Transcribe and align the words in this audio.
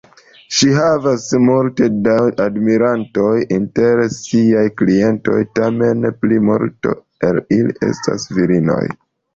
Ŝi 0.59 0.67
havas 0.77 1.25
multe 1.49 1.89
da 2.07 2.15
admirantoj 2.47 3.35
inter 3.59 4.03
siaj 4.17 4.65
klientoj, 4.83 5.39
tamen 5.61 6.11
plimulto 6.25 6.99
el 7.31 7.43
ili 7.61 7.81
estas 7.93 8.29
virinoj. 8.37 8.85